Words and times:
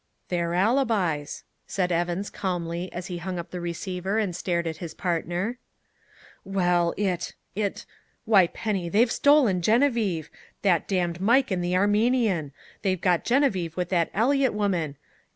"Their 0.29 0.55
alibis!" 0.55 1.43
said 1.67 1.91
Evans 1.91 2.31
calmly, 2.31 2.91
as 2.91 3.05
he 3.05 3.19
hung 3.19 3.37
up 3.37 3.51
the 3.51 3.61
receiver 3.61 4.17
and 4.17 4.35
stared 4.35 4.65
at 4.65 4.77
his 4.77 4.95
partner. 4.95 5.59
"Well, 6.43 6.95
it 6.97 7.35
it 7.55 7.85
Why, 8.25 8.47
Penny, 8.47 8.89
they've 8.89 9.11
stolen 9.11 9.61
Geneviève! 9.61 10.29
That 10.63 10.87
damned 10.87 11.21
Mike 11.21 11.51
and 11.51 11.63
the 11.63 11.75
Armenian! 11.77 12.51
They've 12.81 12.99
got 12.99 13.25
Geneviève 13.25 13.75
with 13.75 13.89
that 13.89 14.09
Eliot 14.15 14.55
woman! 14.55 14.97